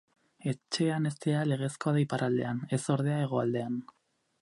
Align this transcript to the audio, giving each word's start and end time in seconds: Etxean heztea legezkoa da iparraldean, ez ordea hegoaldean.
Etxean 0.51 1.05
heztea 1.09 1.45
legezkoa 1.51 1.95
da 1.99 2.03
iparraldean, 2.07 2.65
ez 2.79 2.83
ordea 2.97 3.23
hegoaldean. 3.27 3.83